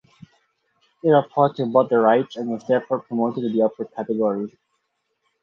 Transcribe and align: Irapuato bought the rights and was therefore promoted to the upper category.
Irapuato 1.05 1.63
bought 1.71 1.89
the 1.91 1.99
rights 1.99 2.35
and 2.35 2.49
was 2.49 2.65
therefore 2.65 3.01
promoted 3.01 3.43
to 3.43 3.49
the 3.53 3.61
upper 3.61 3.85
category. 3.85 4.51